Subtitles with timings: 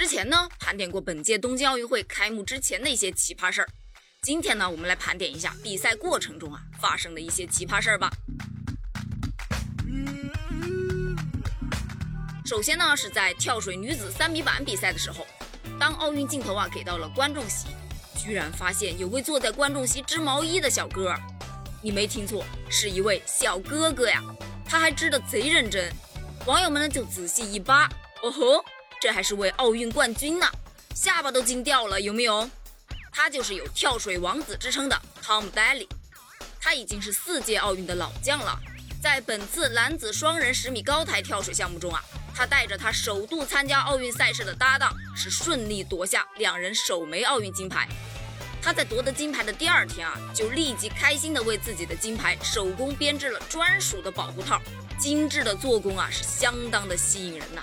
[0.00, 3.68] 之前呢，盘点过本届东京奥运会开幕之前的一些奇葩事儿。
[4.22, 8.10] 今天呢，我们来盘点一下比赛过程中啊发生的一些奇葩事儿吧。
[12.46, 15.26] 首先呢，是在跳水女子三米板比赛的时候，
[15.78, 17.66] 当奥运镜头啊给到了观众席，
[18.16, 21.14] 居然发现有位坐在观众席织毛衣的小哥。
[21.82, 24.22] 你没听错，是一位小哥哥呀，
[24.64, 25.92] 他还织得贼认真。
[26.46, 27.86] 网友们呢就仔细一扒，
[28.22, 28.64] 哦吼，
[29.00, 30.46] 这还是位奥运冠军呢，
[30.94, 32.48] 下巴都惊掉了，有没有？
[33.10, 35.88] 他就是有跳水王子之称的 Tom Daly，
[36.60, 38.60] 他已经是四届奥运的老将了。
[39.02, 42.04] 在本次男子双人十米高台跳水项目中啊，
[42.34, 47.88] 他带着他首度参加奥运赛事的搭档，是顺利夺下两人首枚奥运金牌。
[48.62, 54.60] 他在夺得金牌的第二天啊，就立即开心地为自己的金牌手工编织了专属的保护套，
[54.98, 57.62] 精致的做工啊是相当的吸引人呐。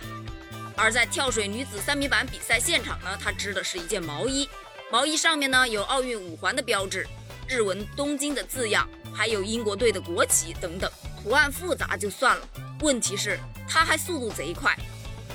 [0.77, 4.47] 而在跳水女子三米板比赛现场呢，她织的是一件毛衣，
[4.91, 7.07] 毛衣上面呢有奥运五环的标志，
[7.49, 10.89] 日文东京的字样，还有英国队的国旗等等，
[11.23, 12.47] 图案复杂就算了，
[12.81, 14.77] 问题是她还速度贼快。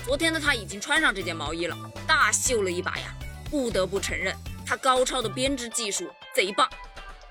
[0.05, 3.13] 昨天的她已经穿上这件毛衣了，大秀了一把呀，
[3.51, 4.33] 不得不承认。
[4.65, 6.69] 她高超的编织技术贼棒，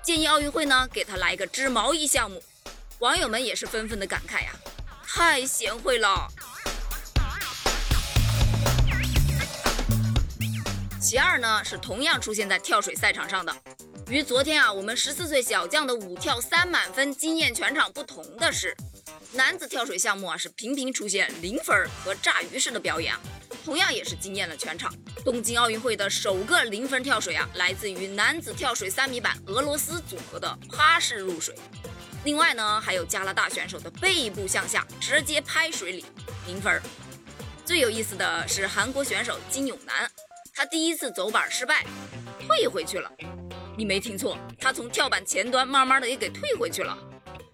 [0.03, 2.41] 建议奥运会呢给她来个织毛衣项目。
[2.99, 4.51] 网友们也是纷纷的感慨呀，
[5.05, 6.27] 太贤惠了。
[11.03, 13.53] 其二呢是同样出现在跳水赛场上的，
[14.07, 18.73] 与昨天啊我们十四岁小将的五跳三满分惊艳全场不同的是，
[19.33, 23.13] 男子跳水项目啊是频频出现零分和炸鱼式的表演。
[23.65, 24.93] 同样也是惊艳了全场。
[25.25, 31.53] 东京奥运会的首个零分跳水啊，来自于男子跳水三米板俄罗斯组合的趴式入水。
[32.23, 36.05] 另外呢，还有加拿大选手的背部向下直接拍水里，
[36.47, 36.81] 零分。
[37.65, 40.09] 最有意思的是韩国选手金永南，
[40.55, 41.83] 他第一次走板失败，
[42.39, 43.11] 退回去了。
[43.75, 46.95] 你没听错，他从跳板前端慢慢的也给退回去了。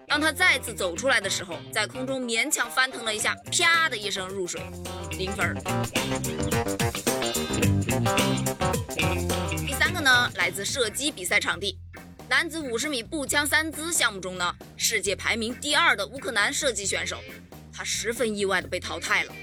[0.05, 4.61] 当他再次走出来的时候，在空中勉强翻腾了一下，啪的一声入水，
[5.11, 5.55] 零分。
[9.65, 11.79] 第三个呢，来自射击比赛场地，
[12.27, 17.17] 男子五十米步枪三姿项目中呢，世界排名第二的乌克兰射击选手，
[17.71, 19.33] 他十分意外的被淘汰了。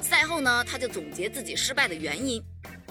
[0.00, 2.42] 赛后呢，他就总结自己失败的原因，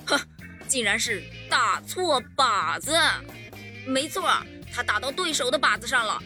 [0.06, 0.20] 呵，
[0.68, 2.92] 竟然是打错靶子。
[3.86, 4.24] 没错，
[4.74, 6.22] 他打到对手的靶子上了。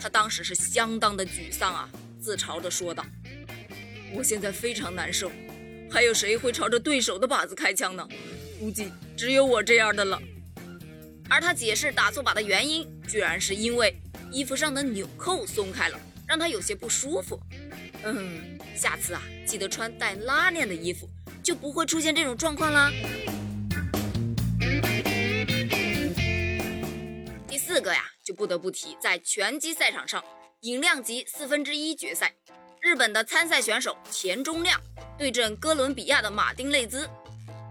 [0.00, 1.88] 他当时是相当的沮丧啊，
[2.20, 3.04] 自嘲地说道
[4.14, 5.30] ：“我现在非常难受，
[5.90, 8.08] 还有谁会朝着对手的靶子开枪呢？
[8.58, 10.20] 估计只有我这样的了。”
[11.28, 13.94] 而他解释打错靶的原因，居然是因为
[14.32, 17.40] 衣服上的纽扣松开了，让他有些不舒服。
[18.02, 21.08] 嗯，下次啊，记得穿带拉链的衣服，
[21.50, 22.92] 就不会出现这种状况啦。
[27.48, 28.04] 第四个呀。
[28.22, 30.22] 就不得不提，在拳击赛场上，
[30.60, 32.32] 饮量级四分之一决赛，
[32.80, 34.80] 日本的参赛选手田中亮
[35.18, 37.10] 对阵哥伦比亚的马丁内兹。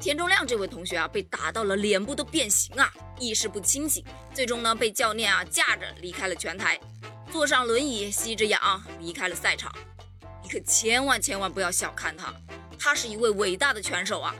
[0.01, 4.03] 田中亮这位同学啊，被打到了脸部都变形啊，意识不清醒，
[4.33, 6.77] 最终呢被教练啊架着离开了拳台，
[7.31, 9.73] 坐上轮椅吸着氧离开了赛场。
[10.43, 12.33] 你可千万千万不要小看他，
[12.79, 14.33] 他是一位伟大的拳手啊，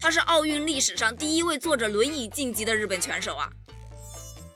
[0.00, 3.50] 他是奥运历史上第一位坐着轮椅晋级的日本拳手啊。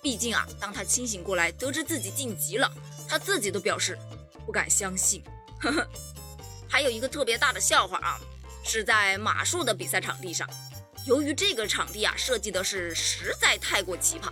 [0.01, 2.73] 毕竟啊，当他清醒过来，得知自己晋级了，
[3.07, 3.99] 他自己都表示
[4.47, 5.23] 不敢相信。
[5.61, 5.87] 呵呵，
[6.69, 8.19] 还有一个特别大的笑话啊，
[8.65, 10.49] 是在马术的比赛场地上，
[11.05, 14.31] 由于这个场地啊设计的是实在太过奇葩，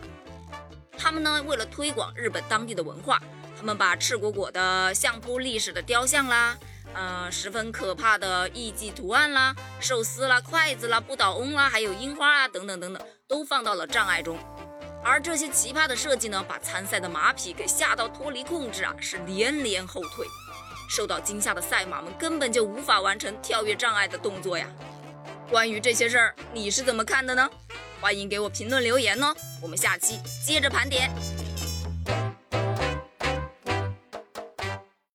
[0.97, 3.21] 他们呢为了推广日本当地的文化，
[3.57, 6.57] 他们把赤果果的相扑历史的雕像啦，
[6.97, 14.39] 呃，十分可怕的艺伎图案啦，寿司啦，筷子啦，不倒翁啦，还有樱花啊等等等等，都放到了障碍中。
[15.05, 20.27] 而这些奇葩的设计呢，把参赛的马匹给吓到脱离控制啊，是连连后退。
[20.89, 24.67] 受到惊吓的赛马们根本就无法完成跳跃障碍的动作呀。
[25.51, 27.47] 关于这些事儿，你是怎么看的呢？
[28.01, 29.35] 欢迎给我评论留言哦。
[29.61, 31.11] 我们下期接着盘点。